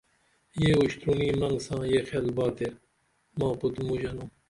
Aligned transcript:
یے 0.61 0.69
اُشترونی 0.81 1.27
مرنگ 1.39 1.59
ساں 1.65 1.81
یے 1.91 1.99
خیال 2.07 2.27
باتے 2.37 2.67
ما 3.37 3.47
پُت 3.59 3.75
مو 3.85 3.95
ژنو 4.01 4.25